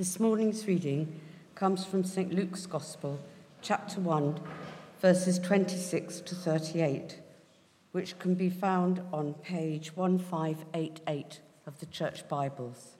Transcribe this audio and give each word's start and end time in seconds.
This 0.00 0.18
morning's 0.18 0.66
reading 0.66 1.20
comes 1.54 1.84
from 1.84 2.04
St. 2.04 2.32
Luke's 2.32 2.64
Gospel, 2.64 3.20
chapter 3.60 4.00
1, 4.00 4.40
verses 4.98 5.38
26 5.38 6.22
to 6.22 6.34
38, 6.34 7.18
which 7.92 8.18
can 8.18 8.34
be 8.34 8.48
found 8.48 9.02
on 9.12 9.34
page 9.34 9.94
1588 9.94 11.40
of 11.66 11.78
the 11.80 11.84
Church 11.84 12.26
Bibles. 12.30 12.92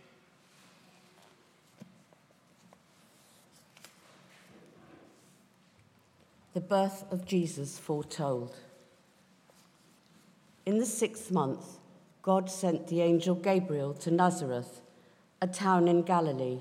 The 6.52 6.60
birth 6.60 7.10
of 7.10 7.24
Jesus 7.24 7.78
foretold. 7.78 8.56
In 10.66 10.76
the 10.76 10.84
sixth 10.84 11.30
month, 11.30 11.78
God 12.20 12.50
sent 12.50 12.88
the 12.88 13.00
angel 13.00 13.36
Gabriel 13.36 13.94
to 13.94 14.10
Nazareth, 14.10 14.82
a 15.40 15.46
town 15.46 15.88
in 15.88 16.02
Galilee 16.02 16.60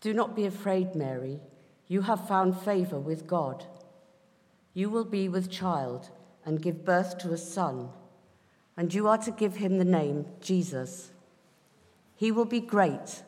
do 0.00 0.12
not 0.12 0.36
be 0.36 0.46
afraid, 0.46 0.94
Mary. 0.94 1.40
You 1.86 2.02
have 2.02 2.28
found 2.28 2.60
favor 2.60 2.98
with 2.98 3.26
God. 3.26 3.64
You 4.74 4.90
will 4.90 5.04
be 5.04 5.28
with 5.28 5.50
child 5.50 6.10
and 6.44 6.62
give 6.62 6.84
birth 6.84 7.18
to 7.18 7.32
a 7.32 7.38
son, 7.38 7.90
and 8.76 8.92
you 8.92 9.08
are 9.08 9.18
to 9.18 9.30
give 9.30 9.56
him 9.56 9.78
the 9.78 9.84
name 9.84 10.26
Jesus. 10.40 11.10
He 12.14 12.30
will 12.30 12.44
be 12.44 12.60
great 12.60 13.22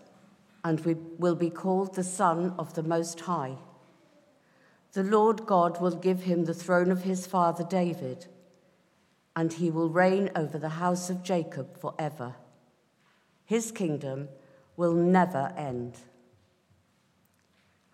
and 0.64 0.80
we 0.80 0.94
will 1.18 1.34
be 1.34 1.50
called 1.50 1.94
the 1.94 2.04
Son 2.04 2.54
of 2.58 2.74
the 2.74 2.82
Most 2.82 3.20
High. 3.20 3.56
The 4.92 5.02
Lord 5.02 5.46
God 5.46 5.80
will 5.80 5.94
give 5.94 6.24
him 6.24 6.44
the 6.44 6.54
throne 6.54 6.90
of 6.90 7.04
his 7.04 7.26
father 7.26 7.64
David, 7.64 8.26
and 9.36 9.52
he 9.52 9.70
will 9.70 9.88
reign 9.88 10.30
over 10.34 10.58
the 10.58 10.70
house 10.70 11.08
of 11.08 11.22
Jacob 11.22 11.80
forever. 11.80 12.34
His 13.44 13.70
kingdom 13.70 14.28
will 14.76 14.92
never 14.92 15.52
end. 15.56 15.98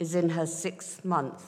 is 0.00 0.14
in 0.14 0.30
her 0.30 0.46
sixth 0.46 1.04
month, 1.04 1.44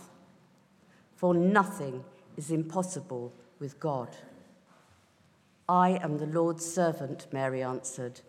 for 1.16 1.34
nothing 1.34 2.04
is 2.36 2.50
impossible 2.50 3.32
with 3.58 3.80
God. 3.80 4.16
I 5.68 5.98
am 6.02 6.18
the 6.18 6.26
Lord's 6.26 6.64
servant, 6.64 7.26
Mary 7.32 7.62
answered. 7.62 8.20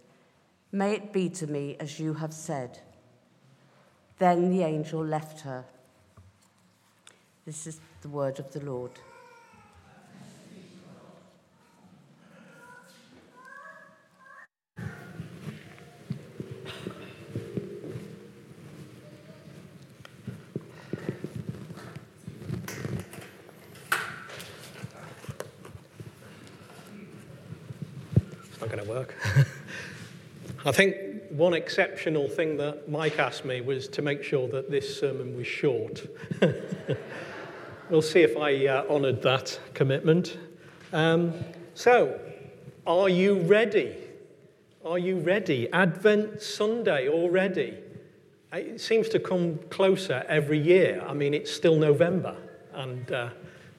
May 0.71 0.93
it 0.93 1.13
be 1.13 1.29
to 1.29 1.45
me 1.45 1.75
as 1.79 1.99
you 1.99 2.13
have 2.15 2.33
said. 2.33 2.79
Then 4.17 4.49
the 4.49 4.63
angel 4.63 5.05
left 5.05 5.41
her. 5.41 5.65
This 7.45 7.67
is 7.67 7.81
the 8.01 8.09
word 8.09 8.39
of 8.39 8.51
the 8.53 8.61
Lord. 8.61 8.99
going 28.73 28.85
to 28.85 28.91
work. 28.91 29.13
I 30.65 30.71
think 30.71 30.95
one 31.29 31.53
exceptional 31.53 32.29
thing 32.29 32.55
that 32.57 32.87
Mike 32.87 33.19
asked 33.19 33.43
me 33.43 33.59
was 33.59 33.89
to 33.89 34.01
make 34.01 34.23
sure 34.23 34.47
that 34.47 34.71
this 34.71 34.97
sermon 34.97 35.35
was 35.35 35.45
short. 35.45 36.07
we'll 37.89 38.01
see 38.01 38.21
if 38.21 38.37
I 38.37 38.67
uh, 38.67 38.85
honoured 38.89 39.21
that 39.23 39.59
commitment. 39.73 40.37
Um, 40.93 41.33
so, 41.73 42.17
are 42.87 43.09
you 43.09 43.39
ready? 43.41 43.93
Are 44.85 44.97
you 44.97 45.19
ready? 45.19 45.69
Advent 45.73 46.41
Sunday 46.41 47.09
already. 47.09 47.77
It 48.53 48.79
seems 48.79 49.09
to 49.09 49.19
come 49.19 49.59
closer 49.69 50.23
every 50.29 50.59
year. 50.59 51.03
I 51.05 51.13
mean, 51.13 51.33
it's 51.33 51.51
still 51.51 51.75
November 51.75 52.37
and 52.73 53.11
uh, 53.11 53.29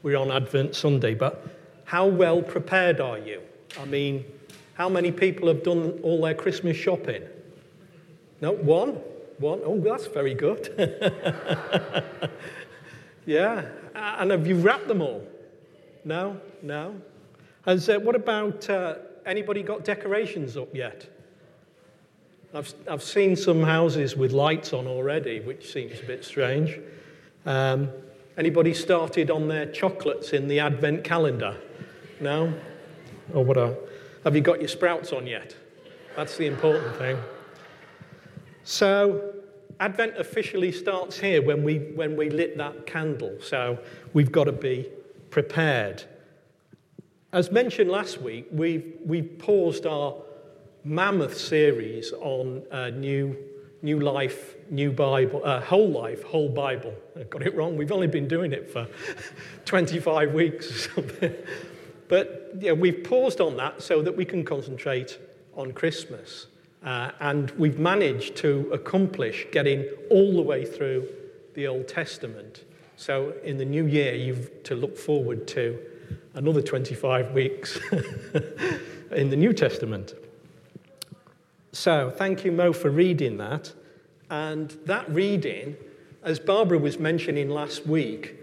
we're 0.03 0.19
on 0.19 0.31
Advent 0.31 0.75
Sunday, 0.75 1.15
but 1.15 1.47
how 1.85 2.07
well 2.07 2.43
prepared 2.43 3.01
are 3.01 3.19
you? 3.19 3.41
I 3.81 3.87
mean, 3.87 4.27
how 4.75 4.89
many 4.89 5.11
people 5.13 5.49
have 5.49 5.63
done 5.63 6.01
all 6.03 6.21
their 6.21 6.35
Christmas 6.35 6.77
shopping? 6.77 7.23
No, 8.41 8.53
one? 8.53 9.01
One? 9.39 9.61
Oh, 9.65 9.81
that's 9.81 10.07
very 10.07 10.35
good. 10.35 10.75
yeah. 13.27 13.67
And 13.95 14.31
have 14.31 14.47
you 14.47 14.57
wrapped 14.57 14.89
them 14.89 15.01
all? 15.01 15.27
No? 16.05 16.41
No? 16.63 17.01
And 17.67 17.89
uh, 17.89 17.99
what 18.01 18.15
about 18.15 18.69
uh, 18.69 18.97
anybody 19.25 19.63
got 19.63 19.85
decorations 19.85 20.57
up 20.57 20.75
yet? 20.75 21.09
I've, 22.53 22.73
I've 22.89 23.03
seen 23.03 23.35
some 23.37 23.63
houses 23.63 24.17
with 24.17 24.33
lights 24.33 24.73
on 24.73 24.87
already, 24.87 25.41
which 25.41 25.73
seems 25.73 25.99
a 26.01 26.05
bit 26.05 26.25
strange. 26.25 26.79
Um, 27.47 27.91
anybody 28.37 28.75
started 28.75 29.31
on 29.31 29.49
their 29.49 29.67
chocolates 29.67 30.33
in 30.33 30.47
the 30.49 30.61
advent 30.61 31.05
calendar? 31.05 31.57
No? 32.21 32.49
Or 33.33 33.39
oh, 33.39 33.41
what 33.41 33.57
a 33.57 33.77
have 34.25 34.35
you 34.35 34.41
got 34.41 34.59
your 34.59 34.69
sprouts 34.69 35.13
on 35.13 35.27
yet? 35.27 35.55
That's 36.17 36.37
the 36.37 36.47
important 36.47 36.97
thing. 36.97 37.19
So, 38.65 39.35
Advent 39.81 40.17
officially 40.17 40.73
starts 40.73 41.19
here 41.19 41.43
when 41.43 41.63
we, 41.63 41.79
when 41.95 42.17
we 42.17 42.31
lit 42.31 42.57
that 42.57 42.87
candle. 42.87 43.37
So, 43.43 43.79
we've 44.15 44.33
got 44.33 44.45
to 44.45 44.53
be 44.53 44.89
prepared. 45.31 46.05
As 47.33 47.51
mentioned 47.51 47.91
last 47.91 48.21
week, 48.23 48.47
we've, 48.53 48.95
we've 49.05 49.39
paused 49.39 49.87
our 49.87 50.15
mammoth 50.85 51.37
series 51.37 52.13
on 52.13 52.63
uh, 52.71 52.91
new, 52.91 53.37
new 53.83 53.99
life, 53.99 54.55
new 54.71 54.93
Bible, 54.93 55.43
uh, 55.45 55.61
whole 55.61 55.91
life, 55.91 56.23
whole 56.23 56.49
Bible. 56.49 56.95
I 57.19 57.25
got 57.25 57.43
it 57.43 57.55
wrong. 57.55 57.77
We've 57.77 57.93
only 57.93 58.07
been 58.07 58.29
doing 58.29 58.53
it 58.53 58.71
for 58.71 58.87
25 59.65 60.33
weeks 60.33 60.71
or 60.71 60.95
something. 60.95 61.35
But 62.09 62.44
yeah, 62.59 62.73
we've 62.73 63.03
paused 63.05 63.41
on 63.41 63.57
that 63.57 63.83
so 63.83 64.03
that 64.03 64.17
we 64.17 64.25
can 64.25 64.45
concentrate 64.45 65.19
on 65.55 65.73
Christmas. 65.73 66.47
Uh, 66.85 67.11
and 67.21 67.51
we've 67.53 67.79
managed 67.79 68.37
to 68.37 68.71
accomplish 68.73 69.47
getting 69.51 69.87
all 70.11 70.35
the 70.35 70.43
way 70.43 70.65
through 70.65 71.09
the 71.55 71.67
Old 71.67 71.89
Testament. 71.89 72.65
So 72.97 73.35
in 73.43 73.57
the 73.57 73.65
new 73.65 73.87
year, 73.87 74.15
you've 74.15 74.63
to 74.65 74.75
look 74.75 74.97
forward 74.97 75.47
to 75.49 75.79
another 76.35 76.61
25 76.61 77.33
weeks 77.33 77.79
in 79.13 79.31
the 79.31 79.37
New 79.37 79.53
Testament. 79.53 80.15
So 81.73 82.11
thank 82.11 82.45
you, 82.45 82.53
Mo, 82.53 82.73
for 82.73 82.91
reading 82.91 83.39
that. 83.39 83.73
And 84.31 84.71
that 84.87 85.09
reading, 85.11 85.77
as 86.23 86.39
Barbara 86.39 86.79
was 86.79 86.99
mentioning 86.99 87.49
last 87.51 87.87
week, 87.87 88.37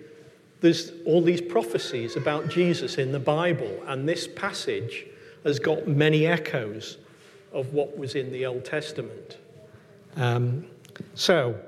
there's 0.61 0.91
all 1.05 1.21
these 1.21 1.41
prophecies 1.41 2.15
about 2.15 2.47
Jesus 2.47 2.97
in 2.97 3.11
the 3.11 3.19
Bible, 3.19 3.83
and 3.87 4.07
this 4.07 4.27
passage 4.27 5.07
has 5.43 5.59
got 5.59 5.87
many 5.87 6.27
echoes 6.27 6.97
of 7.51 7.73
what 7.73 7.97
was 7.97 8.15
in 8.15 8.31
the 8.31 8.45
Old 8.45 8.63
Testament. 8.63 9.37
Um, 10.15 10.67
so 11.15 11.59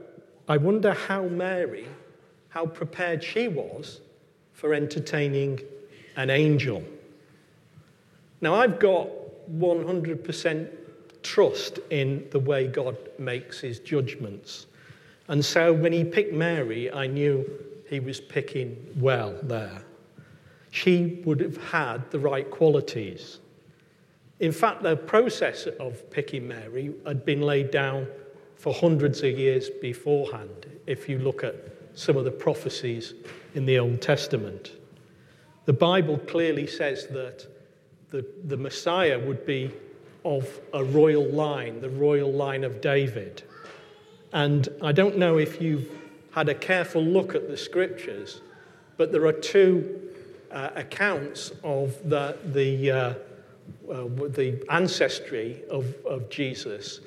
I 0.48 0.58
wonder 0.58 0.94
how 0.94 1.24
Mary, 1.24 1.88
how 2.50 2.68
prepared 2.68 3.24
she 3.24 3.48
was 3.48 4.00
for 4.54 4.76
entertaining 4.76 5.60
an 6.16 6.30
angel. 6.30 6.84
Now, 8.42 8.56
I've 8.56 8.78
got 8.80 9.10
100% 9.52 10.70
trust 11.24 11.80
in 11.90 12.28
the 12.32 12.40
way 12.40 12.68
God 12.68 12.98
makes 13.18 13.60
his 13.60 13.80
judgments. 13.80 14.68
And 15.30 15.44
so 15.44 15.74
when 15.74 15.94
he 15.94 16.04
picked 16.04 16.34
Mary, 16.34 16.92
I 16.92 17.08
knew 17.08 17.50
he 17.94 18.00
was 18.00 18.20
picking 18.20 18.76
well 18.98 19.38
there. 19.44 19.84
She 20.72 21.22
would 21.26 21.40
have 21.40 21.58
had 21.58 22.10
the 22.12 22.20
right 22.20 22.50
qualities. 22.50 23.40
In 24.40 24.52
fact, 24.52 24.82
the 24.82 24.98
process 24.98 25.68
of 25.80 26.10
picking 26.10 26.48
Mary 26.48 26.94
had 27.06 27.24
been 27.24 27.42
laid 27.42 27.70
down 27.70 28.08
for 28.56 28.74
hundreds 28.74 29.22
of 29.22 29.38
years 29.38 29.70
beforehand, 29.70 30.66
if 30.88 31.08
you 31.08 31.20
look 31.20 31.44
at 31.44 31.56
some 31.94 32.18
of 32.18 32.26
the 32.26 32.32
prophecies 32.32 33.14
in 33.54 33.66
the 33.66 33.78
Old 33.78 34.02
Testament. 34.02 34.72
The 35.66 35.74
Bible 35.74 36.18
clearly 36.18 36.66
says 36.66 37.08
that 37.08 37.46
the, 38.10 38.26
the 38.46 38.58
Messiah 38.58 39.20
would 39.20 39.46
be 39.46 39.72
of 40.26 40.60
a 40.74 40.84
royal 40.84 41.26
line, 41.26 41.82
the 41.82 41.90
royal 41.90 42.32
line 42.32 42.64
of 42.64 42.82
David. 42.82 43.44
And 44.32 44.68
I 44.82 44.92
don't 44.92 45.18
know 45.18 45.38
if 45.38 45.62
you've 45.62 45.90
had 46.34 46.50
a 46.50 46.56
careful 46.56 47.02
look 47.02 47.36
at 47.36 47.48
the 47.48 47.58
scriptures, 47.58 48.42
but 48.98 49.12
there 49.12 49.26
are 49.26 49.34
two 49.34 50.12
uh, 50.52 50.70
accounts 50.76 51.52
of 51.64 51.98
the, 52.10 52.38
the, 52.46 52.92
uh, 52.92 53.14
uh, 53.92 54.04
the 54.30 54.64
ancestry 54.70 55.62
of, 55.70 55.96
of 56.06 56.30
Jesus. 56.30 57.02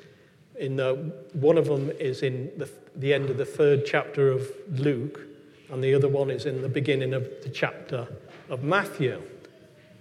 In 0.59 0.75
the, 0.75 0.95
one 1.33 1.57
of 1.57 1.65
them 1.65 1.91
is 1.99 2.23
in 2.23 2.51
the, 2.57 2.69
the 2.95 3.13
end 3.13 3.29
of 3.29 3.37
the 3.37 3.45
third 3.45 3.85
chapter 3.85 4.31
of 4.31 4.49
Luke, 4.71 5.21
and 5.69 5.83
the 5.83 5.93
other 5.93 6.07
one 6.07 6.31
is 6.31 6.45
in 6.45 6.61
the 6.61 6.69
beginning 6.69 7.13
of 7.13 7.23
the 7.43 7.49
chapter 7.49 8.07
of 8.49 8.63
Matthew. 8.63 9.21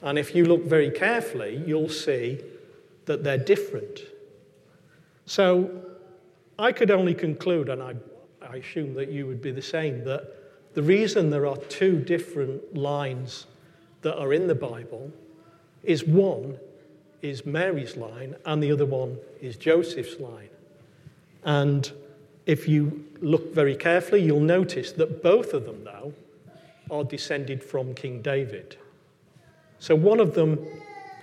And 0.03 0.19
if 0.19 0.35
you 0.35 0.45
look 0.45 0.65
very 0.65 0.91
carefully, 0.91 1.63
you'll 1.67 1.89
see 1.89 2.41
that 3.07 3.25
they're 3.25 3.39
different. 3.39 4.01
So 5.25 5.83
I 6.59 6.71
could 6.73 6.91
only 6.91 7.15
conclude, 7.15 7.69
and 7.69 7.83
I, 7.83 7.95
I 8.49 8.57
assume 8.57 8.95
that 8.95 9.11
you 9.11 9.27
would 9.27 9.43
be 9.43 9.51
the 9.51 9.63
same, 9.63 10.05
that 10.05 10.75
the 10.75 10.83
reason 10.83 11.31
there 11.31 11.47
are 11.47 11.57
two 11.57 11.99
different 11.99 12.75
lines 12.75 13.47
that 14.03 14.19
are 14.19 14.33
in 14.33 14.47
the 14.47 14.55
Bible 14.55 15.11
is 15.83 16.05
one 16.05 16.59
is 17.23 17.47
Mary's 17.47 17.97
line 17.97 18.37
and 18.45 18.63
the 18.63 18.71
other 18.73 18.87
one 18.87 19.19
is 19.41 19.57
Joseph's 19.57 20.21
line. 20.21 20.51
And 21.45 21.91
if 22.45 22.69
you 22.69 23.05
look 23.21 23.55
very 23.55 23.75
carefully, 23.75 24.23
you'll 24.23 24.41
notice 24.41 24.93
that 24.93 25.23
both 25.23 25.55
of 25.55 25.65
them, 25.65 25.85
though, 25.85 26.13
are 26.91 27.05
descended 27.05 27.63
from 27.63 27.95
King 27.95 28.23
David. 28.23 28.77
So 29.79 29.95
one 29.95 30.21
of 30.21 30.35
them 30.35 30.65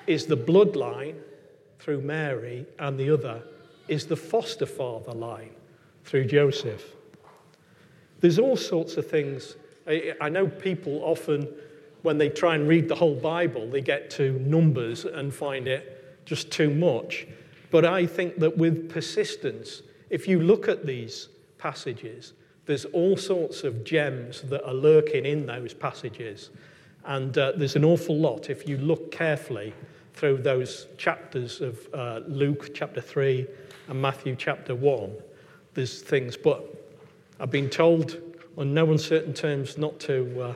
is 0.07 0.25
the 0.25 0.37
bloodline 0.37 1.15
through 1.79 2.01
Mary, 2.01 2.65
and 2.79 2.97
the 2.97 3.09
other 3.09 3.43
is 3.87 4.07
the 4.07 4.15
foster 4.15 4.65
father 4.65 5.13
line 5.13 5.51
through 6.03 6.25
Joseph. 6.25 6.93
There's 8.23 8.39
all 8.39 8.55
sorts 8.55 8.95
of 8.95 9.05
things. 9.05 9.57
I, 9.85 10.29
know 10.29 10.47
people 10.47 11.01
often, 11.03 11.45
when 12.03 12.17
they 12.17 12.29
try 12.29 12.55
and 12.55 12.69
read 12.69 12.87
the 12.87 12.95
whole 12.95 13.15
Bible, 13.15 13.69
they 13.69 13.81
get 13.81 14.09
to 14.11 14.39
numbers 14.39 15.03
and 15.03 15.33
find 15.33 15.67
it 15.67 16.23
just 16.25 16.49
too 16.49 16.69
much. 16.69 17.27
But 17.69 17.83
I 17.83 18.05
think 18.05 18.39
that 18.39 18.57
with 18.57 18.89
persistence, 18.89 19.81
if 20.09 20.25
you 20.25 20.39
look 20.39 20.69
at 20.69 20.85
these 20.85 21.27
passages, 21.57 22.31
there's 22.65 22.85
all 22.85 23.17
sorts 23.17 23.65
of 23.65 23.83
gems 23.83 24.43
that 24.43 24.65
are 24.65 24.73
lurking 24.73 25.25
in 25.25 25.45
those 25.45 25.73
passages. 25.73 26.49
And 27.03 27.37
uh, 27.37 27.51
there's 27.57 27.75
an 27.75 27.83
awful 27.83 28.15
lot 28.17 28.49
if 28.49 28.69
you 28.69 28.77
look 28.77 29.11
carefully 29.11 29.73
through 30.13 30.37
those 30.37 30.87
chapters 30.97 31.59
of 31.59 31.77
uh, 31.93 32.21
Luke 32.25 32.73
chapter 32.73 33.01
3 33.01 33.45
and 33.89 34.01
Matthew 34.01 34.37
chapter 34.37 34.75
1. 34.75 35.11
There's 35.73 36.01
things, 36.01 36.37
but 36.37 36.82
I've 37.43 37.51
been 37.51 37.69
told 37.69 38.21
on 38.57 38.73
no 38.73 38.89
uncertain 38.89 39.33
terms 39.33 39.77
not 39.77 39.99
to, 39.99 40.41
uh, 40.41 40.53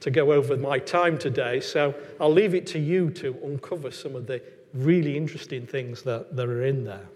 to 0.00 0.10
go 0.10 0.32
over 0.32 0.56
my 0.56 0.78
time 0.78 1.18
today, 1.18 1.60
so 1.60 1.94
I'll 2.18 2.32
leave 2.32 2.54
it 2.54 2.66
to 2.68 2.78
you 2.78 3.10
to 3.10 3.36
uncover 3.44 3.90
some 3.90 4.16
of 4.16 4.26
the 4.26 4.40
really 4.72 5.18
interesting 5.18 5.66
things 5.66 6.00
that, 6.04 6.34
that 6.34 6.48
are 6.48 6.64
in 6.64 6.82
there. 6.82 7.06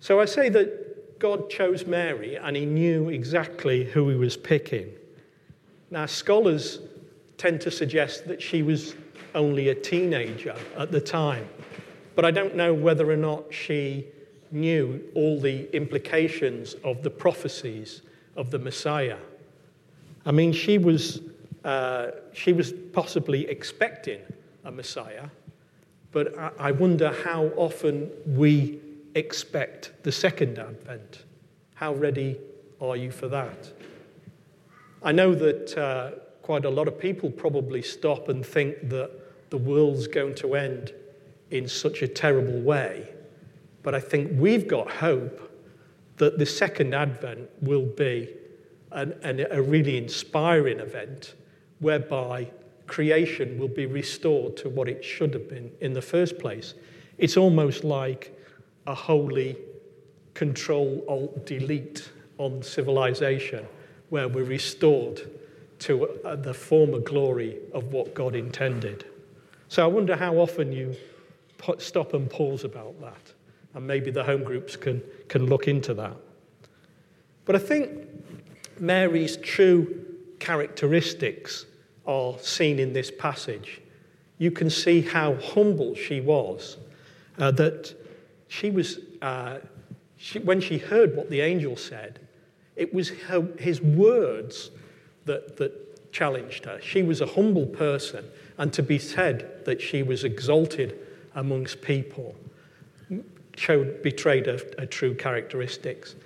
So 0.00 0.18
I 0.18 0.24
say 0.24 0.48
that 0.48 1.20
God 1.20 1.50
chose 1.50 1.86
Mary 1.86 2.34
and 2.34 2.56
he 2.56 2.66
knew 2.66 3.10
exactly 3.10 3.84
who 3.84 4.08
he 4.08 4.16
was 4.16 4.36
picking. 4.36 4.90
Now, 5.92 6.06
scholars 6.06 6.80
tend 7.38 7.60
to 7.60 7.70
suggest 7.70 8.26
that 8.26 8.42
she 8.42 8.64
was 8.64 8.96
only 9.36 9.68
a 9.68 9.74
teenager 9.76 10.56
at 10.76 10.90
the 10.90 11.00
time, 11.00 11.48
but 12.16 12.24
I 12.24 12.32
don't 12.32 12.56
know 12.56 12.74
whether 12.74 13.08
or 13.08 13.16
not 13.16 13.54
she 13.54 14.08
knew 14.52 15.02
all 15.14 15.40
the 15.40 15.74
implications 15.74 16.74
of 16.84 17.02
the 17.02 17.10
prophecies 17.10 18.02
of 18.36 18.50
the 18.50 18.58
Messiah. 18.58 19.18
I 20.24 20.32
mean, 20.32 20.52
she 20.52 20.78
was, 20.78 21.20
uh, 21.64 22.12
she 22.32 22.52
was 22.52 22.72
possibly 22.92 23.48
expecting 23.48 24.20
a 24.64 24.70
Messiah, 24.70 25.28
but 26.12 26.38
I, 26.38 26.50
I 26.58 26.70
wonder 26.72 27.12
how 27.24 27.46
often 27.56 28.10
we 28.26 28.80
expect 29.14 29.92
the 30.02 30.12
second 30.12 30.58
advent. 30.58 31.24
How 31.74 31.94
ready 31.94 32.38
are 32.80 32.96
you 32.96 33.10
for 33.10 33.28
that? 33.28 33.72
I 35.02 35.12
know 35.12 35.34
that 35.34 35.76
uh, 35.76 36.10
quite 36.42 36.64
a 36.64 36.70
lot 36.70 36.86
of 36.88 36.98
people 36.98 37.30
probably 37.30 37.82
stop 37.82 38.28
and 38.28 38.44
think 38.44 38.88
that 38.88 39.10
the 39.50 39.58
world's 39.58 40.06
going 40.06 40.34
to 40.36 40.54
end 40.54 40.92
in 41.50 41.68
such 41.68 42.02
a 42.02 42.08
terrible 42.08 42.60
way. 42.60 43.08
But 43.82 43.94
I 43.94 44.00
think 44.00 44.30
we've 44.34 44.68
got 44.68 44.90
hope 44.90 45.50
that 46.18 46.38
the 46.38 46.46
second 46.46 46.94
advent 46.94 47.48
will 47.60 47.86
be 47.86 48.28
an, 48.92 49.14
an, 49.22 49.46
a 49.50 49.60
really 49.60 49.96
inspiring 49.96 50.78
event 50.78 51.34
whereby 51.80 52.48
creation 52.86 53.58
will 53.58 53.68
be 53.68 53.86
restored 53.86 54.56
to 54.58 54.68
what 54.68 54.88
it 54.88 55.04
should 55.04 55.32
have 55.34 55.48
been 55.48 55.70
in 55.80 55.92
the 55.92 56.02
first 56.02 56.38
place. 56.38 56.74
It's 57.18 57.36
almost 57.36 57.84
like 57.84 58.38
a 58.86 58.94
holy 58.94 59.56
control 60.34 61.04
alt 61.08 61.46
delete 61.46 62.10
on 62.38 62.62
civilization 62.62 63.66
where 64.10 64.28
we're 64.28 64.44
restored 64.44 65.22
to 65.78 66.08
uh, 66.24 66.36
the 66.36 66.54
former 66.54 66.98
glory 66.98 67.58
of 67.72 67.92
what 67.92 68.14
God 68.14 68.34
intended. 68.36 69.06
So 69.68 69.82
I 69.82 69.86
wonder 69.86 70.16
how 70.16 70.36
often 70.36 70.70
you 70.72 70.94
stop 71.78 72.14
and 72.14 72.28
pause 72.28 72.64
about 72.64 73.00
that. 73.00 73.32
And 73.74 73.86
maybe 73.86 74.10
the 74.10 74.24
home 74.24 74.44
groups 74.44 74.76
can, 74.76 75.02
can 75.28 75.46
look 75.46 75.66
into 75.66 75.94
that. 75.94 76.16
But 77.44 77.56
I 77.56 77.58
think 77.58 78.08
Mary's 78.78 79.36
true 79.38 80.04
characteristics 80.38 81.66
are 82.06 82.38
seen 82.38 82.78
in 82.78 82.92
this 82.92 83.10
passage. 83.10 83.80
You 84.38 84.50
can 84.50 84.68
see 84.68 85.00
how 85.00 85.34
humble 85.36 85.94
she 85.94 86.20
was, 86.20 86.78
uh, 87.38 87.50
that 87.52 87.94
she 88.48 88.70
was, 88.70 88.98
uh, 89.22 89.58
she, 90.16 90.38
when 90.40 90.60
she 90.60 90.78
heard 90.78 91.16
what 91.16 91.30
the 91.30 91.40
angel 91.40 91.76
said, 91.76 92.18
it 92.76 92.92
was 92.92 93.10
her, 93.10 93.46
his 93.58 93.80
words 93.80 94.70
that, 95.26 95.56
that 95.56 96.12
challenged 96.12 96.64
her. 96.64 96.80
She 96.82 97.02
was 97.02 97.20
a 97.20 97.26
humble 97.26 97.66
person, 97.66 98.24
and 98.58 98.72
to 98.72 98.82
be 98.82 98.98
said 98.98 99.64
that 99.64 99.80
she 99.80 100.02
was 100.02 100.24
exalted 100.24 100.98
amongst 101.34 101.80
people 101.82 102.34
showed, 103.62 104.02
betrayed 104.02 104.48
a, 104.48 104.58
a 104.82 104.86
true 104.86 105.14
characteristics. 105.14 106.16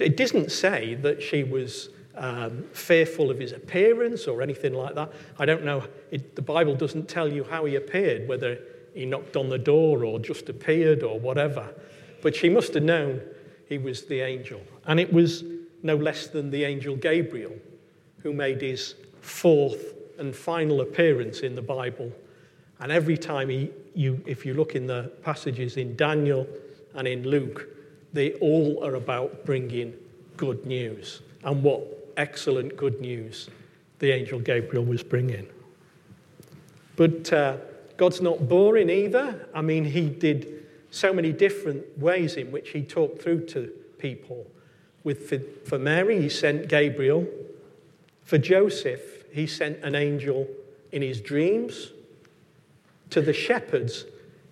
It 0.00 0.16
doesn't 0.16 0.50
say 0.50 0.94
that 0.94 1.22
she 1.22 1.44
was 1.44 1.90
um, 2.14 2.64
fearful 2.72 3.30
of 3.30 3.38
his 3.38 3.52
appearance 3.52 4.26
or 4.26 4.40
anything 4.40 4.72
like 4.72 4.94
that. 4.94 5.12
I 5.38 5.44
don't 5.44 5.64
know. 5.64 5.84
It, 6.10 6.34
the 6.34 6.42
Bible 6.42 6.74
doesn't 6.74 7.08
tell 7.08 7.30
you 7.30 7.44
how 7.44 7.66
he 7.66 7.76
appeared, 7.76 8.26
whether 8.26 8.58
he 8.94 9.04
knocked 9.04 9.36
on 9.36 9.50
the 9.50 9.58
door 9.58 10.04
or 10.04 10.18
just 10.18 10.48
appeared 10.48 11.02
or 11.02 11.20
whatever. 11.20 11.68
But 12.22 12.34
she 12.34 12.48
must 12.48 12.72
have 12.74 12.82
known 12.82 13.20
he 13.68 13.76
was 13.76 14.06
the 14.06 14.20
angel. 14.20 14.60
And 14.86 14.98
it 14.98 15.12
was 15.12 15.44
no 15.82 15.96
less 15.96 16.28
than 16.28 16.50
the 16.50 16.64
angel 16.64 16.96
Gabriel 16.96 17.52
who 18.22 18.32
made 18.32 18.62
his 18.62 18.94
fourth 19.20 19.94
and 20.18 20.34
final 20.34 20.80
appearance 20.80 21.40
in 21.40 21.54
the 21.54 21.62
Bible. 21.62 22.10
And 22.80 22.90
every 22.90 23.18
time 23.18 23.50
he, 23.50 23.70
you, 23.94 24.22
if 24.26 24.46
you 24.46 24.54
look 24.54 24.74
in 24.74 24.86
the 24.86 25.12
passages 25.22 25.76
in 25.76 25.94
Daniel 25.96 26.46
and 26.96 27.06
in 27.06 27.28
Luke, 27.28 27.68
they 28.12 28.32
all 28.34 28.82
are 28.82 28.94
about 28.94 29.44
bringing 29.44 29.94
good 30.36 30.66
news. 30.66 31.20
And 31.44 31.62
what 31.62 32.12
excellent 32.16 32.76
good 32.76 33.00
news 33.00 33.48
the 33.98 34.10
angel 34.10 34.40
Gabriel 34.40 34.84
was 34.84 35.02
bringing. 35.02 35.46
But 36.96 37.32
uh, 37.32 37.58
God's 37.96 38.20
not 38.20 38.48
boring 38.48 38.90
either. 38.90 39.48
I 39.54 39.60
mean, 39.60 39.84
he 39.84 40.08
did 40.08 40.66
so 40.90 41.12
many 41.12 41.32
different 41.32 41.98
ways 41.98 42.36
in 42.36 42.50
which 42.50 42.70
he 42.70 42.82
talked 42.82 43.22
through 43.22 43.46
to 43.46 43.70
people. 43.98 44.46
With, 45.04 45.28
for, 45.28 45.38
for 45.68 45.78
Mary, 45.78 46.20
he 46.20 46.28
sent 46.28 46.68
Gabriel. 46.68 47.26
For 48.24 48.38
Joseph, 48.38 49.24
he 49.32 49.46
sent 49.46 49.82
an 49.84 49.94
angel 49.94 50.48
in 50.92 51.02
his 51.02 51.20
dreams. 51.20 51.92
To 53.10 53.20
the 53.20 53.32
shepherds, 53.32 54.04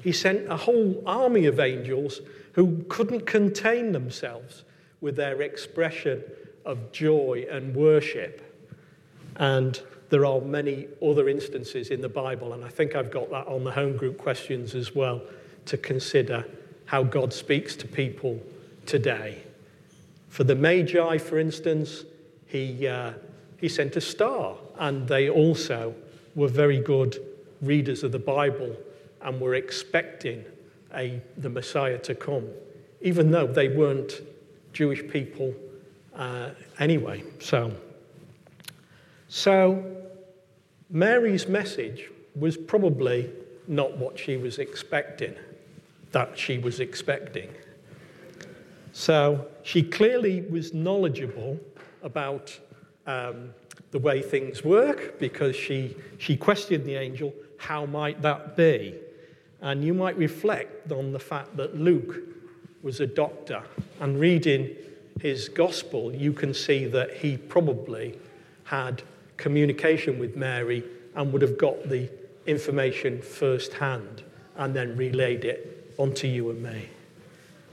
he 0.04 0.12
sent 0.12 0.46
a 0.52 0.56
whole 0.56 1.02
army 1.06 1.46
of 1.46 1.58
angels 1.58 2.20
who 2.52 2.84
couldn't 2.90 3.25
contain 3.25 3.92
themselves 3.92 4.62
with 5.00 5.16
their 5.16 5.40
expression 5.40 6.23
of 6.66 6.92
joy 6.92 7.46
and 7.50 7.75
worship. 7.75 8.42
And 9.37 9.80
there 10.11 10.26
are 10.26 10.42
many 10.42 10.88
other 11.02 11.30
instances 11.30 11.88
in 11.88 12.02
the 12.02 12.08
Bible, 12.11 12.52
and 12.52 12.62
I 12.62 12.68
think 12.68 12.94
I've 12.94 13.11
got 13.11 13.30
that 13.30 13.46
on 13.46 13.64
the 13.64 13.73
home 13.73 13.96
group 13.96 14.18
questions 14.18 14.75
as 14.75 14.94
well 14.94 15.23
to 15.64 15.78
consider 15.78 16.44
how 16.84 17.02
God 17.02 17.32
speaks 17.32 17.75
to 17.76 17.88
people 17.88 18.38
today. 18.84 19.42
For 20.28 20.44
the 20.44 20.54
Magi, 20.54 21.16
for 21.16 21.38
instance, 21.38 22.04
he, 22.44 22.87
uh, 22.87 23.14
he 23.58 23.70
sent 23.70 23.96
a 23.96 24.02
star, 24.02 24.58
and 24.78 25.08
they 25.08 25.30
also 25.30 25.94
were 26.34 26.49
very 26.49 26.78
good 26.78 27.16
readers 27.62 28.04
of 28.04 28.12
the 28.12 28.18
Bible 28.18 28.76
and 29.24 29.40
were 29.40 29.54
expecting 29.54 30.44
a, 30.94 31.20
the 31.38 31.48
Messiah 31.48 31.98
to 31.98 32.14
come, 32.14 32.46
even 33.00 33.30
though 33.30 33.46
they 33.46 33.68
weren't 33.68 34.20
Jewish 34.72 35.06
people 35.08 35.54
uh, 36.14 36.50
anyway. 36.78 37.24
So, 37.40 37.72
so 39.28 39.84
Mary's 40.90 41.48
message 41.48 42.10
was 42.36 42.56
probably 42.56 43.30
not 43.66 43.96
what 43.96 44.18
she 44.18 44.36
was 44.36 44.58
expecting, 44.58 45.34
that 46.12 46.38
she 46.38 46.58
was 46.58 46.80
expecting. 46.80 47.48
So 48.92 49.48
she 49.62 49.82
clearly 49.82 50.42
was 50.42 50.72
knowledgeable 50.72 51.58
about 52.02 52.56
um, 53.06 53.50
the 53.90 53.98
way 53.98 54.22
things 54.22 54.62
work 54.62 55.18
because 55.18 55.56
she, 55.56 55.96
she 56.18 56.36
questioned 56.36 56.84
the 56.84 56.94
angel, 56.94 57.34
how 57.56 57.86
might 57.86 58.22
that 58.22 58.56
be? 58.56 58.94
And 59.64 59.83
you 59.83 59.94
might 59.94 60.16
reflect 60.18 60.92
on 60.92 61.11
the 61.11 61.18
fact 61.18 61.56
that 61.56 61.75
Luke 61.75 62.16
was 62.83 63.00
a 63.00 63.06
doctor, 63.06 63.62
and 63.99 64.21
reading 64.21 64.76
his 65.23 65.49
gospel, 65.49 66.14
you 66.14 66.35
can 66.35 66.52
see 66.52 66.85
that 66.85 67.14
he 67.14 67.38
probably 67.38 68.18
had 68.64 69.02
communication 69.38 70.18
with 70.18 70.37
Mary 70.37 70.85
and 71.14 71.33
would 71.33 71.40
have 71.40 71.56
got 71.56 71.88
the 71.88 72.11
information 72.47 73.23
firsthand 73.23 74.23
and 74.56 74.76
then 74.76 74.94
relayed 74.99 75.47
it 75.47 75.94
onto 75.97 76.26
you 76.26 76.50
and 76.50 76.62
me. 76.62 76.90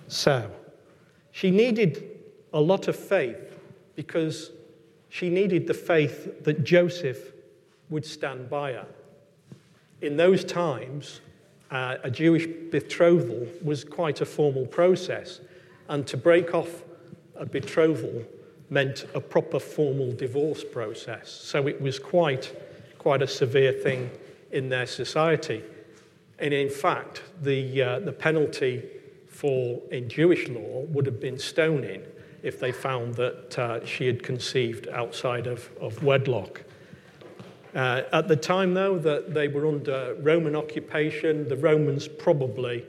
So, 0.07 0.49
she 1.33 1.51
needed 1.51 2.09
a 2.53 2.61
lot 2.61 2.87
of 2.87 2.95
faith 2.95 3.57
because 3.97 4.51
she 5.09 5.29
needed 5.29 5.67
the 5.67 5.73
faith 5.73 6.45
that 6.45 6.63
Joseph 6.63 7.33
would 7.89 8.05
stand 8.05 8.49
by 8.49 8.71
her. 8.71 8.87
In 10.01 10.15
those 10.15 10.45
times, 10.45 11.19
uh, 11.71 11.97
a 12.03 12.11
Jewish 12.11 12.47
betrothal 12.69 13.47
was 13.63 13.83
quite 13.83 14.21
a 14.21 14.25
formal 14.25 14.65
process, 14.65 15.39
and 15.87 16.05
to 16.07 16.17
break 16.17 16.53
off 16.53 16.83
a 17.35 17.45
betrothal 17.45 18.23
meant 18.69 19.05
a 19.13 19.19
proper 19.19 19.59
formal 19.59 20.11
divorce 20.13 20.63
process. 20.63 21.29
So 21.29 21.67
it 21.67 21.81
was 21.81 21.99
quite, 21.99 22.55
quite 22.97 23.21
a 23.21 23.27
severe 23.27 23.73
thing 23.73 24.09
in 24.51 24.69
their 24.69 24.85
society. 24.85 25.63
And 26.39 26.53
in 26.53 26.69
fact, 26.69 27.21
the, 27.41 27.81
uh, 27.81 27.99
the 27.99 28.13
penalty 28.13 28.83
for, 29.27 29.81
in 29.91 30.07
Jewish 30.09 30.47
law, 30.49 30.85
would 30.89 31.05
have 31.05 31.19
been 31.19 31.39
stoning 31.39 32.03
if 32.43 32.59
they 32.59 32.71
found 32.71 33.15
that 33.15 33.59
uh, 33.59 33.85
she 33.85 34.07
had 34.07 34.23
conceived 34.23 34.87
outside 34.89 35.47
of, 35.47 35.69
of 35.79 36.03
wedlock. 36.03 36.63
Uh, 37.73 38.01
at 38.11 38.27
the 38.27 38.35
time, 38.35 38.73
though, 38.73 38.97
that 38.97 39.33
they 39.33 39.47
were 39.47 39.65
under 39.67 40.15
Roman 40.19 40.55
occupation, 40.55 41.47
the 41.47 41.55
Romans 41.55 42.07
probably 42.07 42.85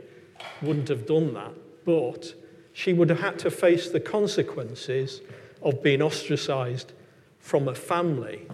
wouldn't 0.60 0.88
have 0.88 1.06
done 1.06 1.34
that. 1.34 1.52
But 1.84 2.34
she 2.72 2.92
would 2.92 3.08
have 3.10 3.20
had 3.20 3.38
to 3.40 3.50
face 3.50 3.90
the 3.90 4.00
consequences 4.00 5.20
of 5.62 5.82
being 5.82 6.02
ostracized 6.02 6.92
from 7.38 7.68
a 7.68 7.74
family. 7.74 8.46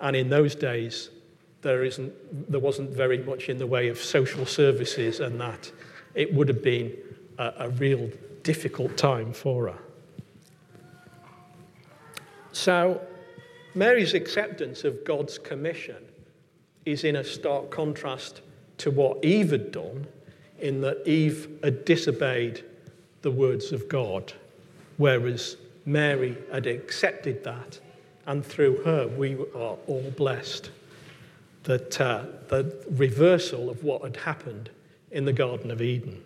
And 0.00 0.16
in 0.16 0.28
those 0.28 0.54
days, 0.54 1.10
there, 1.62 1.84
isn't, 1.84 2.12
there 2.50 2.60
wasn't 2.60 2.90
very 2.90 3.18
much 3.18 3.48
in 3.48 3.58
the 3.58 3.66
way 3.66 3.88
of 3.88 3.98
social 3.98 4.44
services 4.44 5.20
and 5.20 5.40
that. 5.40 5.70
It 6.14 6.34
would 6.34 6.48
have 6.48 6.62
been 6.62 6.92
a, 7.38 7.52
a 7.60 7.68
real 7.70 8.10
difficult 8.42 8.96
time 8.96 9.32
for 9.32 9.68
her. 9.68 9.78
So, 12.50 13.00
Mary's 13.74 14.14
acceptance 14.14 14.84
of 14.84 15.04
God's 15.04 15.38
commission 15.38 16.04
is 16.84 17.04
in 17.04 17.16
a 17.16 17.24
stark 17.24 17.70
contrast 17.70 18.42
to 18.78 18.90
what 18.90 19.24
Eve 19.24 19.50
had 19.50 19.72
done, 19.72 20.06
in 20.60 20.80
that 20.82 21.06
Eve 21.06 21.48
had 21.62 21.84
disobeyed 21.84 22.64
the 23.22 23.30
words 23.30 23.72
of 23.72 23.88
God, 23.88 24.32
whereas 24.96 25.56
Mary 25.86 26.36
had 26.52 26.66
accepted 26.66 27.42
that, 27.44 27.80
and 28.26 28.44
through 28.44 28.82
her 28.84 29.08
we 29.08 29.34
are 29.54 29.76
all 29.86 30.12
blessed. 30.16 30.70
That 31.64 32.00
uh, 32.00 32.24
the 32.48 32.74
reversal 32.90 33.70
of 33.70 33.84
what 33.84 34.02
had 34.02 34.16
happened 34.16 34.70
in 35.12 35.24
the 35.24 35.32
Garden 35.32 35.70
of 35.70 35.80
Eden. 35.80 36.22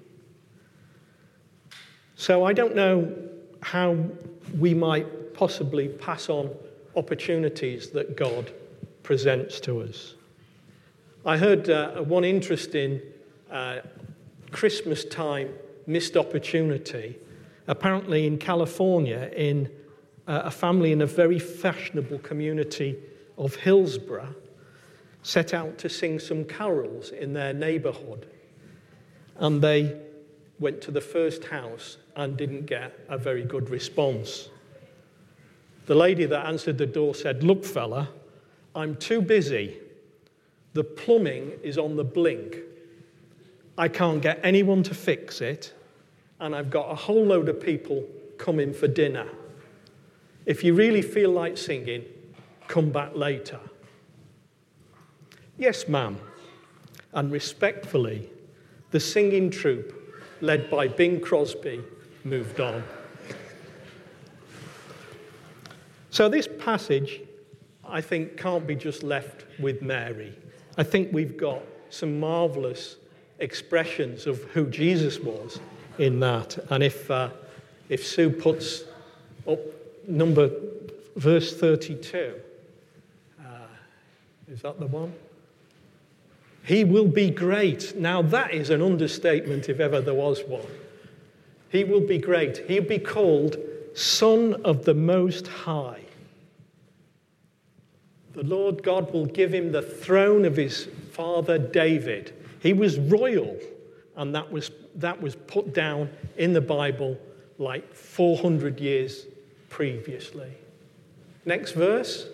So 2.17 2.45
I 2.45 2.55
don't 2.55 2.75
know 2.75 3.15
how 3.61 3.97
we 4.59 4.73
might 4.73 5.35
possibly 5.35 5.89
pass 5.89 6.31
on 6.31 6.55
opportunities 6.97 7.91
that 7.91 8.17
God 8.17 8.51
presents 9.03 9.61
to 9.61 9.83
us. 9.83 10.15
I 11.25 11.37
heard 11.37 11.69
uh, 11.71 12.03
one 12.03 12.25
interesting 12.25 13.01
uh, 13.51 13.81
Christmas 14.51 15.05
time 15.05 15.51
missed 15.87 16.17
opportunity. 16.17 17.17
Apparently, 17.69 18.27
in 18.27 18.39
California, 18.39 19.31
in 19.37 19.71
uh, 20.27 20.43
a 20.45 20.51
family 20.51 20.93
in 20.93 21.03
a 21.03 21.07
very 21.07 21.39
fashionable 21.39 22.19
community 22.21 22.97
of 23.39 23.55
Hillsborough, 23.57 24.35
set 25.23 25.53
out 25.53 25.79
to 25.79 25.89
sing 25.89 26.19
some 26.19 26.45
carols 26.45 27.11
in 27.11 27.33
their 27.33 27.53
neighborhood. 27.53 28.27
And 29.37 29.61
they 29.61 30.01
went 30.59 30.81
to 30.83 30.91
the 30.91 31.01
first 31.01 31.45
house 31.45 31.99
and 32.15 32.37
didn't 32.37 32.67
get 32.67 32.99
a 33.09 33.19
very 33.19 33.43
good 33.43 33.69
response. 33.69 34.49
The 35.87 35.95
lady 35.95 36.27
that 36.27 36.47
answered 36.47 36.79
the 36.79 36.87
door 36.87 37.15
said, 37.15 37.43
Look, 37.43 37.65
fella, 37.65 38.09
I'm 38.75 38.97
too 38.97 39.23
busy. 39.23 39.79
The 40.75 40.85
plumbing 40.85 41.53
is 41.63 41.79
on 41.79 41.97
the 41.97 42.05
blink. 42.05 42.59
I 43.79 43.89
can't 43.89 44.21
get 44.21 44.41
anyone 44.43 44.83
to 44.85 44.95
fix 44.95 45.41
it, 45.41 45.73
and 46.41 46.55
I've 46.55 46.71
got 46.71 46.91
a 46.91 46.95
whole 46.95 47.25
load 47.25 47.49
of 47.49 47.61
people 47.61 48.05
coming 48.37 48.73
for 48.75 48.89
dinner. 48.89 49.27
If 50.45 50.63
you 50.63 50.75
really 50.75 51.03
feel 51.03 51.31
like 51.31 51.57
singing, 51.57 52.05
come 52.69 52.91
back 52.91 53.15
later. 53.15 53.61
Yes, 55.59 55.89
ma'am. 55.89 56.19
And 57.13 57.33
respectfully, 57.33 58.29
the 58.91 59.01
singing 59.01 59.51
troupe, 59.51 59.95
led 60.41 60.71
by 60.71 60.89
Bing 60.89 61.21
Crosby, 61.21 61.83
moved 62.25 62.61
on. 62.61 62.83
So, 66.17 66.31
this 66.31 66.49
passage, 66.49 67.21
I 67.87 68.01
think, 68.01 68.39
can't 68.39 68.67
be 68.67 68.75
just 68.75 69.03
left 69.03 69.45
with 69.61 69.83
Mary. 69.83 70.33
I 70.79 70.83
think 70.83 71.13
we've 71.13 71.37
got 71.37 71.61
some 71.91 72.19
marvelous 72.19 72.97
expressions 73.39 74.27
of 74.27 74.43
who 74.45 74.67
Jesus 74.69 75.21
was 75.21 75.61
in 75.99 76.19
that. 76.21 76.57
And 76.71 76.83
if, 76.83 77.11
uh, 77.11 77.29
if 77.91 78.07
Sue 78.07 78.31
puts 78.31 78.85
up 79.47 79.59
number 80.09 80.51
verse 81.17 81.55
32, 81.55 82.41
uh, 83.39 83.45
is 84.49 84.63
that 84.63 84.81
the 84.81 84.87
one? 84.87 85.13
He 86.65 86.85
will 86.85 87.09
be 87.09 87.29
great. 87.29 87.95
Now, 87.95 88.23
that 88.23 88.55
is 88.55 88.71
an 88.71 88.81
understatement 88.81 89.69
if 89.69 89.81
ever 89.81 90.01
there 90.01 90.15
was 90.15 90.43
one. 90.45 90.65
He 91.69 91.85
will 91.85 92.01
be 92.01 92.17
great. 92.17 92.67
He'll 92.67 92.85
be 92.85 93.01
called 93.01 93.59
Son 93.93 94.55
of 94.65 94.87
the 94.87 94.95
Most 94.95 95.47
High. 95.49 96.05
The 98.37 98.45
Lord 98.45 98.83
God 98.83 99.15
will 99.15 99.25
give 99.25 99.53
him 99.53 99.73
the 99.73 99.81
throne 99.81 100.45
of 100.45 100.57
his 100.57 100.89
father 101.13 101.57
David. 101.57 102.35
He 102.61 102.75
was 102.75 102.99
royal, 102.99 103.57
and 104.15 104.35
that 104.35 104.53
was, 104.53 104.71
that 104.97 105.23
was 105.23 105.35
put 105.35 105.73
down 105.73 106.11
in 106.37 106.53
the 106.53 106.61
Bible 106.61 107.17
like 107.57 107.95
400 107.95 108.79
years 108.79 109.25
previously. 109.71 110.53
Next 111.47 111.73
verse. 111.73 112.29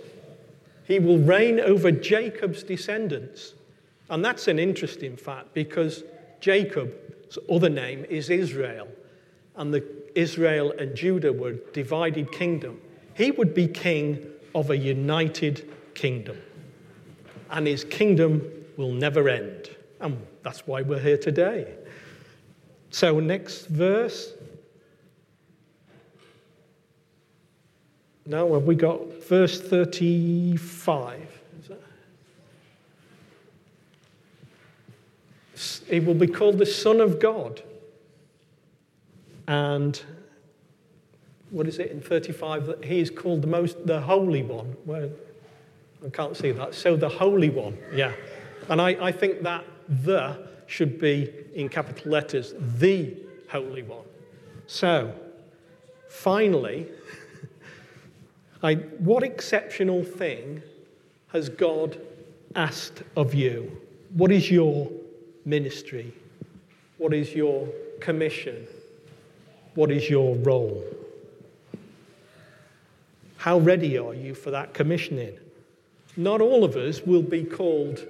He 0.84 0.98
will 0.98 1.18
reign 1.18 1.60
over 1.60 1.92
Jacob's 1.92 2.64
descendants. 2.64 3.54
And 4.10 4.24
that's 4.24 4.48
an 4.48 4.58
interesting 4.58 5.16
fact 5.16 5.54
because 5.54 6.02
Jacob's 6.40 7.38
other 7.48 7.70
name 7.70 8.04
is 8.10 8.28
Israel. 8.28 8.88
And 9.54 9.72
the 9.72 9.84
Israel 10.16 10.74
and 10.76 10.96
Judah 10.96 11.32
were 11.32 11.52
divided 11.72 12.32
kingdom. 12.32 12.80
He 13.14 13.30
would 13.30 13.54
be 13.54 13.68
king 13.68 14.26
of 14.52 14.70
a 14.70 14.76
united 14.76 15.72
kingdom. 15.94 16.40
And 17.50 17.66
his 17.66 17.84
kingdom 17.84 18.42
will 18.76 18.92
never 18.92 19.28
end. 19.28 19.70
And 20.00 20.26
that's 20.42 20.66
why 20.66 20.82
we're 20.82 20.98
here 20.98 21.18
today. 21.18 21.74
So, 22.90 23.20
next 23.20 23.66
verse. 23.66 24.32
No, 28.26 28.54
have 28.54 28.64
we 28.64 28.74
got 28.74 29.24
verse 29.24 29.60
35? 29.60 31.40
He 35.88 36.00
will 36.00 36.14
be 36.14 36.26
called 36.26 36.58
the 36.58 36.66
Son 36.66 37.00
of 37.00 37.20
God. 37.20 37.62
And 39.46 40.00
what 41.50 41.68
is 41.68 41.78
it 41.78 41.90
in 41.90 42.00
35 42.00 42.66
that 42.66 42.84
he 42.84 43.00
is 43.00 43.10
called 43.10 43.42
the 43.42 43.46
most 43.46 43.86
the 43.86 44.00
holy 44.00 44.42
one 44.42 44.74
well 44.86 45.10
i 46.04 46.08
can't 46.10 46.36
see 46.36 46.52
that. 46.52 46.74
So 46.74 46.96
the 46.96 47.08
holy 47.08 47.50
one 47.50 47.76
yeah. 47.94 48.12
And 48.68 48.80
i, 48.80 48.90
I 49.08 49.12
think 49.12 49.42
that 49.42 49.64
the 49.88 50.48
should 50.66 50.98
be 50.98 51.30
in 51.54 51.68
capital 51.68 52.12
letters 52.12 52.54
the 52.78 53.16
holy 53.50 53.82
one. 53.82 54.06
So 54.66 55.14
finally 56.08 56.88
I, 58.62 58.74
what 58.74 59.22
exceptional 59.22 60.04
thing 60.04 60.62
has 61.28 61.48
god 61.48 62.00
asked 62.54 63.02
of 63.16 63.34
you? 63.34 63.80
What 64.14 64.30
is 64.30 64.50
your 64.50 64.90
ministry? 65.44 66.12
What 66.98 67.14
is 67.14 67.34
your 67.34 67.66
commission? 68.00 68.66
What 69.74 69.90
is 69.90 70.08
your 70.08 70.36
role? 70.36 70.84
How 73.36 73.58
ready 73.58 73.98
are 73.98 74.14
you 74.14 74.34
for 74.34 74.50
that 74.50 74.74
commissioning? 74.74 75.38
Not 76.16 76.40
all 76.40 76.64
of 76.64 76.76
us 76.76 77.02
will 77.02 77.22
be 77.22 77.44
called 77.44 78.06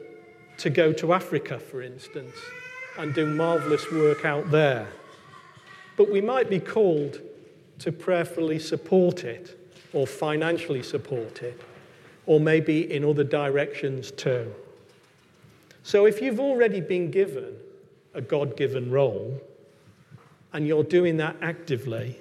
to 0.58 0.70
go 0.70 0.92
to 0.92 1.12
Africa, 1.12 1.58
for 1.58 1.82
instance, 1.82 2.34
and 2.98 3.14
do 3.14 3.26
marvelous 3.26 3.90
work 3.92 4.24
out 4.24 4.50
there. 4.50 4.88
But 5.96 6.10
we 6.10 6.20
might 6.20 6.50
be 6.50 6.60
called 6.60 7.20
to 7.80 7.92
prayerfully 7.92 8.58
support 8.58 9.24
it 9.24 9.58
or 9.92 10.06
financially 10.06 10.82
support 10.82 11.42
it, 11.42 11.60
or 12.26 12.40
maybe 12.40 12.92
in 12.92 13.04
other 13.04 13.24
directions 13.24 14.10
too. 14.10 14.52
So 15.82 16.06
if 16.06 16.22
you've 16.22 16.40
already 16.40 16.80
been 16.80 17.10
given 17.10 17.56
a 18.14 18.20
God 18.20 18.56
given 18.56 18.90
role 18.90 19.40
and 20.52 20.66
you're 20.66 20.84
doing 20.84 21.16
that 21.18 21.36
actively 21.42 22.18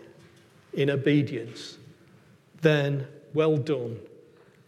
in 0.74 0.90
obedience, 0.90 1.78
then 2.62 3.08
well 3.34 3.58
done, 3.58 4.00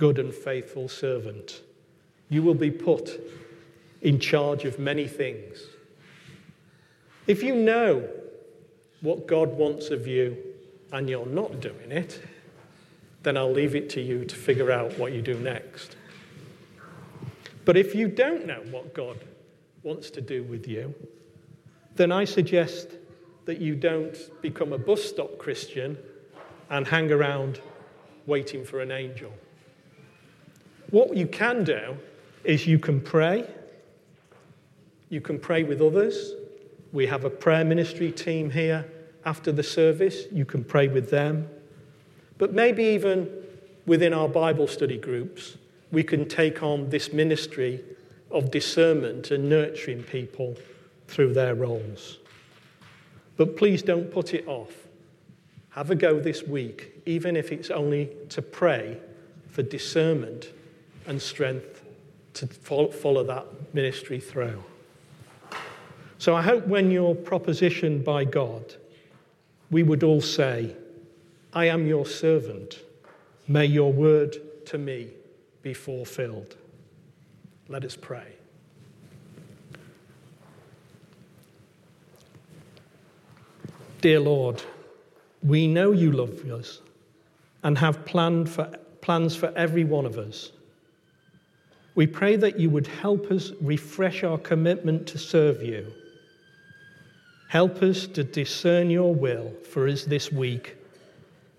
good 0.04 0.20
and 0.20 0.34
faithful 0.34 0.90
servant. 0.90 1.62
You 2.28 2.44
will 2.44 2.56
be 2.56 2.70
put 2.70 3.22
in 4.02 4.20
charge 4.20 4.66
of 4.66 4.78
many 4.78 5.08
things. 5.08 5.60
If 7.26 7.42
you 7.42 7.56
know 7.56 8.10
what 9.00 9.28
God 9.28 9.54
wants 9.54 9.92
of 9.92 10.06
you 10.06 10.36
and 10.92 11.10
you're 11.10 11.26
not 11.26 11.62
doing 11.62 11.90
it, 11.90 12.22
then 13.22 13.38
I'll 13.38 13.54
leave 13.54 13.76
it 13.76 13.90
to 13.92 14.02
you 14.02 14.26
to 14.26 14.36
figure 14.36 14.74
out 14.74 15.00
what 15.00 15.14
you 15.14 15.22
do 15.22 15.36
next. 15.36 15.96
But 17.64 17.78
if 17.78 17.96
you 17.96 18.10
don't 18.10 18.46
know 18.46 18.62
what 18.72 18.94
God 18.94 19.18
wants 19.84 20.10
to 20.10 20.20
do 20.20 20.44
with 20.44 20.68
you, 20.68 20.94
then 21.96 22.12
I 22.12 22.26
suggest 22.26 22.90
that 23.46 23.62
you 23.62 23.74
don't 23.74 24.18
become 24.42 24.74
a 24.74 24.78
bus 24.78 25.02
stop 25.02 25.38
Christian 25.38 25.98
and 26.70 26.86
hang 26.86 27.10
around 27.10 27.62
waiting 28.26 28.66
for 28.66 28.82
an 28.82 28.92
angel. 28.92 29.32
What 30.94 31.18
you 31.18 31.26
can 31.26 31.64
do 31.64 31.98
is 32.44 32.68
you 32.68 32.78
can 32.78 33.02
pray. 33.02 33.50
You 35.10 35.22
can 35.22 35.40
pray 35.40 35.64
with 35.64 35.82
others. 35.82 36.34
We 36.92 37.08
have 37.08 37.26
a 37.26 37.32
prayer 37.32 37.66
ministry 37.66 38.12
team 38.12 38.52
here 38.52 38.86
after 39.26 39.52
the 39.52 39.64
service. 39.64 40.26
You 40.32 40.46
can 40.46 40.64
pray 40.64 40.90
with 40.90 41.10
them. 41.10 41.50
But 42.38 42.54
maybe 42.54 42.84
even 42.84 43.28
within 43.88 44.14
our 44.14 44.28
Bible 44.28 44.68
study 44.68 45.00
groups, 45.00 45.58
we 45.92 46.04
can 46.04 46.30
take 46.30 46.62
on 46.62 46.92
this 46.92 47.12
ministry 47.12 47.84
of 48.30 48.52
discernment 48.52 49.32
and 49.32 49.50
nurturing 49.50 50.04
people 50.04 50.56
through 51.08 51.34
their 51.34 51.56
roles. 51.56 52.20
But 53.36 53.58
please 53.58 53.82
don't 53.82 54.12
put 54.12 54.36
it 54.36 54.48
off. 54.48 54.76
Have 55.70 55.90
a 55.90 55.96
go 55.96 56.20
this 56.20 56.44
week, 56.44 57.02
even 57.08 57.36
if 57.36 57.52
it's 57.52 57.72
only 57.72 58.12
to 58.30 58.44
pray 58.44 59.00
for 59.50 59.64
discernment 59.64 60.50
and 61.08 61.22
strength 61.22 61.84
to 62.36 62.48
follow 62.48 63.24
that 63.24 63.46
ministry 63.74 64.20
through. 64.20 64.64
So 66.18 66.36
I 66.36 66.42
hope 66.42 66.66
when 66.68 66.90
you're 66.90 67.16
propositioned 67.16 68.04
by 68.04 68.24
God, 68.24 68.76
we 69.72 69.84
would 69.84 70.04
all 70.04 70.22
say, 70.22 70.76
I 71.54 71.66
am 71.66 71.86
your 71.86 72.06
servant. 72.06 72.80
May 73.48 73.66
your 73.66 73.92
word 73.92 74.38
to 74.68 74.78
me 74.78 75.10
be 75.62 75.74
fulfilled. 75.74 76.56
Let 77.68 77.84
us 77.84 77.96
pray. 77.96 78.34
Dear 84.02 84.20
Lord, 84.20 84.62
we 85.44 85.68
know 85.68 85.92
you 85.92 86.12
love 86.12 86.44
us 86.52 86.82
and 87.64 87.78
have 87.78 88.06
planned 88.06 88.50
for, 88.50 88.70
plans 89.02 89.36
for 89.36 89.54
every 89.56 89.84
one 89.84 90.06
of 90.06 90.18
us. 90.18 90.52
We 91.96 92.08
pray 92.08 92.36
that 92.38 92.60
you 92.60 92.70
would 92.70 92.88
help 92.88 93.32
us 93.32 93.52
refresh 93.62 94.24
our 94.24 94.38
commitment 94.38 95.08
to 95.08 95.18
serve 95.18 95.62
you. 95.62 95.92
Help 97.50 97.84
us 97.84 98.08
to 98.08 98.24
discern 98.24 98.90
your 98.90 99.14
will 99.14 99.54
for 99.72 99.88
us 99.88 100.04
this 100.06 100.32
week 100.32 100.76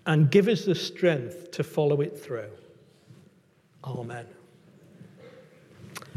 and 0.05 0.29
give 0.29 0.47
us 0.47 0.65
the 0.65 0.75
strength 0.75 1.51
to 1.51 1.63
follow 1.63 2.01
it 2.01 2.19
through. 2.19 2.49
Amen. 3.83 4.25